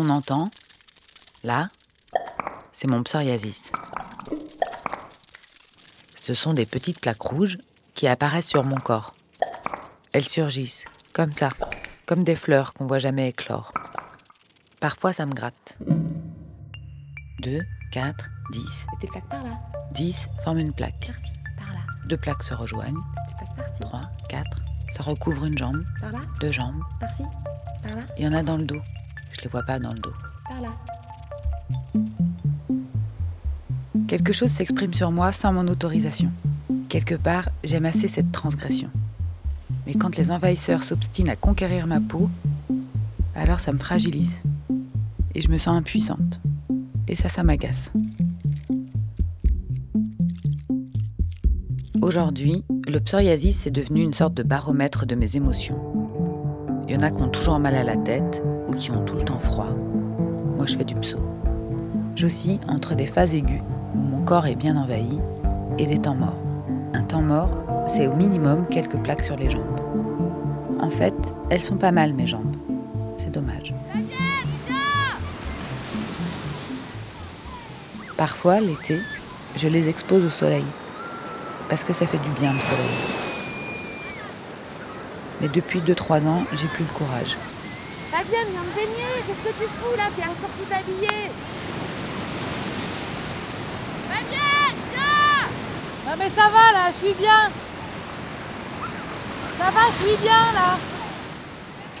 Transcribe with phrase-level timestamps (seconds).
[0.00, 0.48] qu'on entend,
[1.44, 1.68] là,
[2.72, 3.70] c'est mon psoriasis.
[6.18, 7.58] Ce sont des petites plaques rouges
[7.94, 9.14] qui apparaissent sur mon corps.
[10.14, 11.50] Elles surgissent, comme ça,
[12.06, 13.72] comme des fleurs qu'on voit jamais éclore.
[14.80, 15.76] Parfois, ça me gratte.
[17.40, 17.60] 2,
[17.92, 18.86] 4, 10.
[19.02, 19.58] Des plaques par là.
[19.92, 21.08] 10 forment une plaque.
[21.08, 21.80] Par-ci, par là.
[22.06, 22.94] Deux plaques se rejoignent.
[23.28, 23.80] Des plaques par-ci.
[23.80, 24.44] 3, 4.
[24.92, 26.20] Ça recouvre une jambe, Par là.
[26.40, 26.80] deux jambes.
[26.98, 27.22] Par-ci.
[27.82, 28.02] Par là.
[28.16, 28.80] Il y en a dans le dos.
[29.40, 30.12] Je les vois pas dans le dos.
[30.46, 30.68] Par là.
[34.06, 36.30] Quelque chose s'exprime sur moi sans mon autorisation.
[36.90, 38.90] Quelque part, j'aime assez cette transgression.
[39.86, 42.28] Mais quand les envahisseurs s'obstinent à conquérir ma peau,
[43.34, 44.42] alors ça me fragilise.
[45.34, 46.38] Et je me sens impuissante.
[47.08, 47.92] Et ça, ça m'agace.
[52.02, 55.78] Aujourd'hui, le psoriasis est devenu une sorte de baromètre de mes émotions.
[56.86, 58.42] Il y en a qui ont toujours mal à la tête
[58.80, 59.68] qui ont tout le temps froid.
[60.56, 61.18] Moi, je fais du pso.
[62.16, 63.60] J'oscille entre des phases aiguës
[63.94, 65.18] où mon corps est bien envahi
[65.78, 66.38] et des temps morts.
[66.94, 67.50] Un temps mort,
[67.86, 69.80] c'est au minimum quelques plaques sur les jambes.
[70.80, 71.14] En fait,
[71.50, 72.56] elles sont pas mal mes jambes.
[73.14, 73.74] C'est dommage.
[78.16, 78.98] Parfois, l'été,
[79.56, 80.64] je les expose au soleil.
[81.68, 82.96] Parce que ça fait du bien le soleil.
[85.42, 87.36] Mais depuis 2-3 ans, j'ai plus le courage.
[88.30, 89.22] Fabienne, viens me baigner.
[89.26, 90.04] Qu'est-ce que tu fous là?
[90.14, 91.30] T'es encore tout habillée.
[96.06, 97.50] Non mais ça va là, je suis bien.
[99.58, 100.78] Ça va, je suis bien là.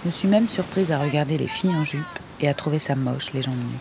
[0.02, 2.96] Je me suis même surprise à regarder les filles en jupe et à trouver ça
[2.96, 3.78] moche, les jambes nues.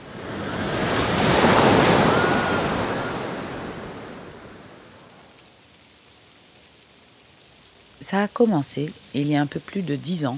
[8.01, 10.37] Ça a commencé il y a un peu plus de dix ans,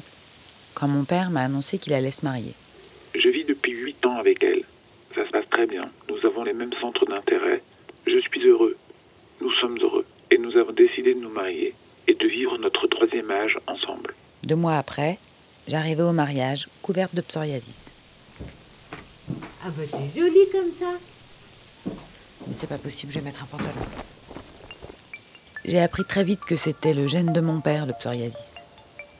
[0.73, 2.53] quand mon père m'a annoncé qu'il allait se marier.
[3.13, 4.63] Je vis depuis huit ans avec elle.
[5.15, 5.89] Ça se passe très bien.
[6.09, 7.61] Nous avons les mêmes centres d'intérêt.
[8.07, 8.77] Je suis heureux.
[9.41, 10.05] Nous sommes heureux.
[10.31, 11.73] Et nous avons décidé de nous marier
[12.07, 14.13] et de vivre notre troisième âge ensemble.
[14.45, 15.19] Deux mois après,
[15.67, 17.93] j'arrivais au mariage couverte de psoriasis.
[19.63, 20.93] Ah bah c'est joli comme ça.
[22.47, 23.85] Mais c'est pas possible, je vais mettre un pantalon.
[25.63, 28.55] J'ai appris très vite que c'était le gène de mon père, le psoriasis.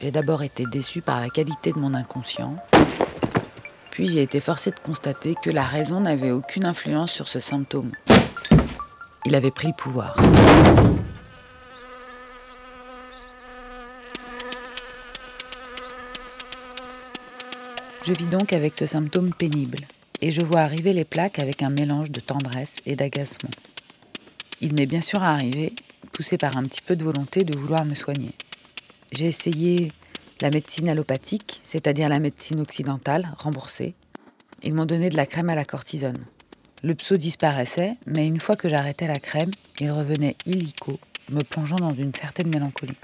[0.01, 2.55] J'ai d'abord été déçue par la qualité de mon inconscient,
[3.91, 7.91] puis j'ai été forcée de constater que la raison n'avait aucune influence sur ce symptôme.
[9.25, 10.17] Il avait pris le pouvoir.
[18.03, 19.81] Je vis donc avec ce symptôme pénible,
[20.19, 23.51] et je vois arriver les plaques avec un mélange de tendresse et d'agacement.
[24.61, 25.75] Il m'est bien sûr arrivé,
[26.11, 28.33] poussé par un petit peu de volonté, de vouloir me soigner.
[29.11, 29.91] J'ai essayé
[30.39, 33.93] la médecine allopathique, c'est-à-dire la médecine occidentale, remboursée.
[34.63, 36.25] Ils m'ont donné de la crème à la cortisone.
[36.81, 40.97] Le pso disparaissait, mais une fois que j'arrêtais la crème, il revenait illico,
[41.29, 42.97] me plongeant dans une certaine mélancolie.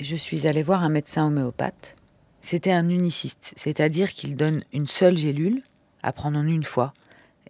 [0.00, 1.96] Je suis allée voir un médecin homéopathe.
[2.40, 5.60] C'était un uniciste, c'est-à-dire qu'il donne une seule gélule
[6.02, 6.92] à prendre en une fois,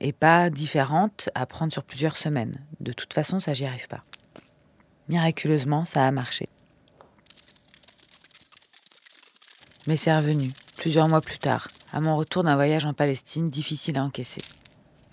[0.00, 2.59] et pas différente à prendre sur plusieurs semaines.
[2.81, 4.03] De toute façon, ça, j'y arrive pas.
[5.10, 6.48] Miraculeusement, ça a marché.
[9.88, 13.98] Mais c'est revenu, plusieurs mois plus tard, à mon retour d'un voyage en Palestine difficile
[13.98, 14.41] à encaisser.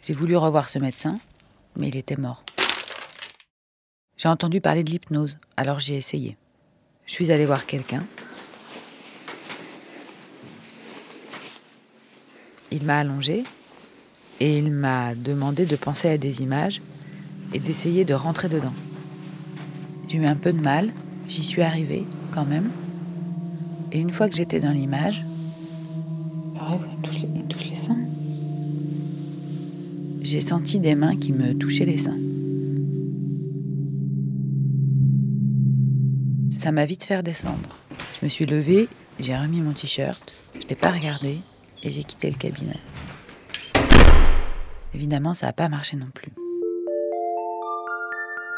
[0.03, 1.19] J'ai voulu revoir ce médecin,
[1.75, 2.43] mais il était mort.
[4.17, 6.37] J'ai entendu parler de l'hypnose, alors j'ai essayé.
[7.07, 8.05] Je suis allée voir quelqu'un.
[12.69, 13.45] Il m'a allongé
[14.39, 16.83] et il m'a demandé de penser à des images
[17.51, 18.75] et d'essayer de rentrer dedans.
[20.07, 20.89] J'ai eu un peu de mal,
[21.27, 22.69] j'y suis arrivée quand même.
[23.91, 25.25] Et une fois que j'étais dans l'image,
[26.55, 27.97] pareil, il me touche les, il me touche les seins.
[30.21, 32.17] J'ai senti des mains qui me touchaient les seins.
[36.57, 37.77] Ça m'a vite fait descendre.
[38.19, 38.87] Je me suis levée,
[39.19, 41.39] j'ai remis mon t-shirt, je ne l'ai pas regardé
[41.83, 42.79] et j'ai quitté le cabinet.
[44.93, 46.31] Évidemment, ça n'a pas marché non plus.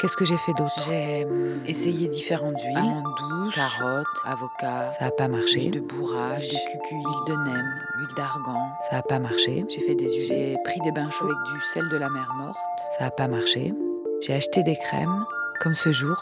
[0.00, 0.72] Qu'est-ce que j'ai fait d'autre?
[0.88, 2.78] J'ai hum, essayé différentes huiles.
[2.78, 4.92] Amandes douces, carottes, avocat.
[4.98, 5.60] Ça n'a pas marché.
[5.60, 7.66] Huile de bourrage, huile de cucuy, huile de nem,
[7.98, 8.72] huile d'argan.
[8.88, 9.62] Ça n'a pas marché.
[9.68, 10.22] J'ai fait des huiles.
[10.26, 12.56] J'ai pris des bains chauds avec du sel de la mer morte.
[12.96, 13.74] Ça n'a pas marché.
[14.22, 15.26] J'ai acheté des crèmes,
[15.60, 16.16] comme ce jour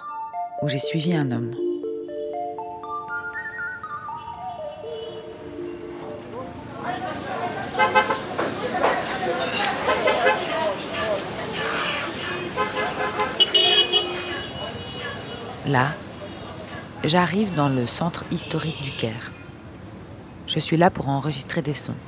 [0.63, 1.55] où j'ai suivi un homme.
[15.69, 15.93] Là,
[17.05, 19.33] j'arrive dans le centre historique du Caire.
[20.47, 21.99] Je suis là pour enregistrer des sons.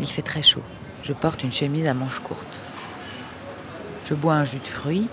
[0.00, 0.64] Il fait très chaud.
[1.04, 2.60] Je porte une chemise à manches courtes.
[4.04, 5.06] Je bois un jus de fruits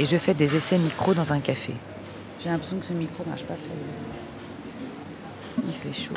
[0.00, 1.74] et je fais des essais micro dans un café.
[2.42, 5.64] J'ai l'impression que ce micro marche pas très bien.
[5.64, 6.14] Il fait chaud.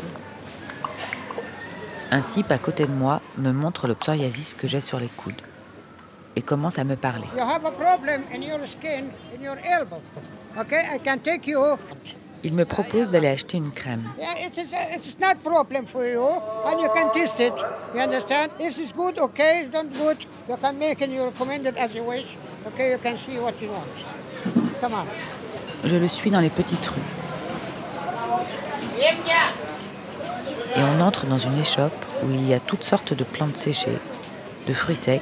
[2.10, 5.40] Un type à côté de moi me montre le psoriasis que j'ai sur les coudes
[6.36, 7.26] et commence à me parler.
[12.44, 14.10] Il me propose d'aller acheter une crème.
[25.84, 27.02] Je le suis dans les petites rues.
[30.76, 33.98] Et on entre dans une échoppe où il y a toutes sortes de plantes séchées,
[34.68, 35.22] de fruits secs,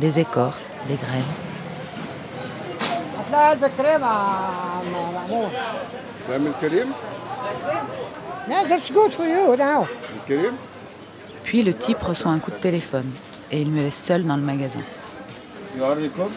[0.00, 1.32] des écorces, des graines.
[3.18, 4.30] هتلاقي قلب الكريم يا
[4.92, 5.50] مأمون.
[6.30, 6.92] نعمل كريم
[8.48, 9.86] Yeah, that's good for you now.
[10.16, 10.54] الكريم
[11.44, 13.10] Puis le type reçoit un coup de téléphone
[13.50, 14.84] et il me laisse seul dans le magasin.
[15.76, 16.32] You are record?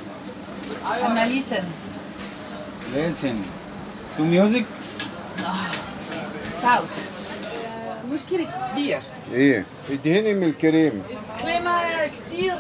[1.06, 1.66] Anna, listen.
[2.96, 3.36] Listen.
[4.18, 4.66] To music?
[6.62, 6.98] South.
[8.12, 9.00] مشكلة كبير
[9.34, 11.04] ايه ادهني من الكريم
[11.42, 12.54] كلمة كتير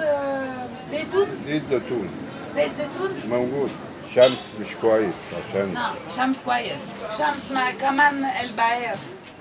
[0.90, 2.10] زيتون زيت زيتون
[2.56, 3.70] زيت زيتون موجود
[4.16, 5.16] شمس مش كويس
[5.50, 5.78] عشان
[6.18, 6.82] شمس كويس
[7.18, 8.96] شمس مع كمان البعير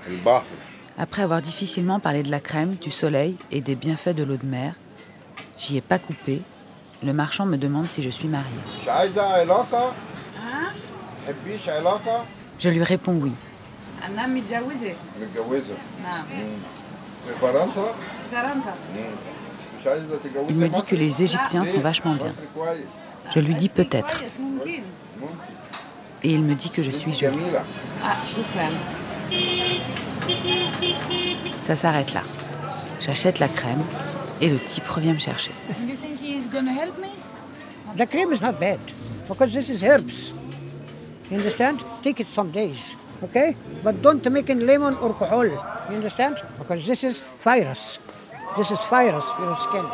[0.07, 0.43] البحر
[0.99, 4.45] Après avoir difficilement parlé de la crème, du soleil et des bienfaits de l'eau de
[4.45, 4.71] mer,
[5.57, 6.43] j'y ai pas coupé.
[7.03, 8.63] Le marchand me demande si je suis mariée.
[8.81, 9.93] مش عايزة علاقة
[11.27, 12.25] تحبيش علاقة
[12.59, 13.31] Je lui réponds oui.
[20.48, 22.32] Il me dit que les Égyptiens sont vachement bien.
[23.34, 24.22] Je lui dis peut-être.
[26.22, 27.38] Et il me dit que je suis jolie.
[31.60, 32.22] Ça s'arrête là.
[33.00, 33.82] J'achète la crème
[34.40, 35.52] et le type revient me chercher.
[37.96, 38.78] La crème is not bad
[39.28, 40.34] because this is herbs.
[41.30, 41.84] You understand?
[42.02, 43.54] Take it some days, okay?
[43.84, 45.46] But don't make in lemon or alcohol.
[45.46, 46.36] You understand?
[46.58, 48.00] Because this is virus.
[48.56, 49.84] This is virus for your skin.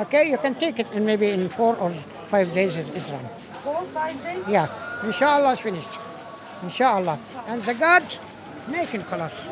[0.00, 1.92] Okay, you can take it and maybe in four or
[2.28, 3.20] five days it is run.
[3.62, 4.48] Four, five days?
[4.48, 4.68] Yeah.
[5.04, 5.98] Inshallah it's finished.
[6.62, 7.18] Inshallah.
[7.46, 8.18] And the gods
[8.68, 9.50] make it khalas.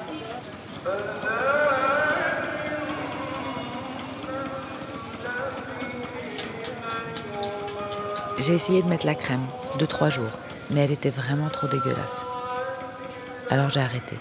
[8.39, 9.47] J'ai essayé de mettre la crème,
[9.79, 10.31] deux, trois jours,
[10.71, 12.21] mais elle était vraiment trop dégueulasse.
[13.51, 14.19] Alors j'ai arrêté.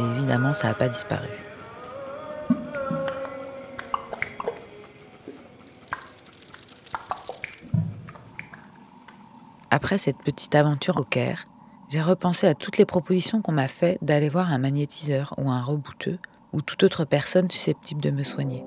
[0.00, 1.28] Et évidemment, ça n'a pas disparu.
[9.70, 11.46] Après cette petite aventure au Caire,
[11.88, 15.60] j'ai repensé à toutes les propositions qu'on m'a fait d'aller voir un magnétiseur ou un
[15.60, 16.18] rebouteux
[16.52, 18.64] ou toute autre personne susceptible de me soigner.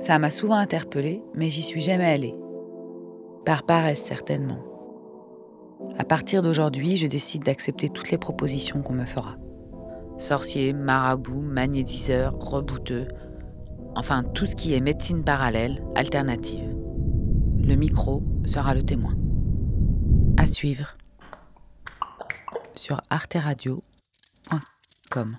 [0.00, 2.34] Ça m'a souvent interpellée, mais j'y suis jamais allée.
[3.44, 4.64] Par paresse, certainement.
[5.98, 9.36] À partir d'aujourd'hui, je décide d'accepter toutes les propositions qu'on me fera.
[10.18, 13.08] Sorcier, marabout, magnétiseur, rebouteux,
[13.94, 16.77] enfin tout ce qui est médecine parallèle, alternative.
[17.68, 19.14] Le micro sera le témoin.
[20.38, 20.96] À suivre
[22.74, 25.36] sur arteradio.com.